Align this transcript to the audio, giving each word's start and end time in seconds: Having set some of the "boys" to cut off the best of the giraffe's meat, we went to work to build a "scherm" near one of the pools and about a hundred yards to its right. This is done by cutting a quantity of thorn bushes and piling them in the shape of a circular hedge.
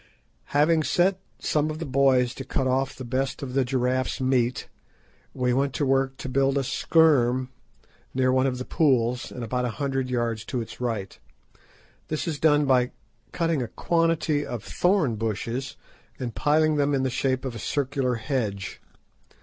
Having 0.57 0.81
set 0.81 1.19
some 1.37 1.69
of 1.69 1.77
the 1.77 1.85
"boys" 1.85 2.33
to 2.33 2.43
cut 2.43 2.65
off 2.65 2.95
the 2.95 3.05
best 3.05 3.43
of 3.43 3.53
the 3.53 3.63
giraffe's 3.63 4.19
meat, 4.19 4.67
we 5.31 5.53
went 5.53 5.73
to 5.75 5.85
work 5.85 6.17
to 6.17 6.27
build 6.27 6.57
a 6.57 6.63
"scherm" 6.63 7.49
near 8.11 8.31
one 8.31 8.47
of 8.47 8.57
the 8.57 8.65
pools 8.65 9.31
and 9.31 9.43
about 9.43 9.63
a 9.63 9.69
hundred 9.77 10.09
yards 10.09 10.43
to 10.45 10.59
its 10.59 10.81
right. 10.81 11.19
This 12.07 12.27
is 12.27 12.39
done 12.39 12.65
by 12.65 12.93
cutting 13.31 13.61
a 13.61 13.67
quantity 13.67 14.43
of 14.43 14.63
thorn 14.63 15.17
bushes 15.17 15.77
and 16.17 16.33
piling 16.33 16.77
them 16.77 16.95
in 16.95 17.03
the 17.03 17.11
shape 17.11 17.45
of 17.45 17.53
a 17.53 17.59
circular 17.59 18.15
hedge. 18.15 18.81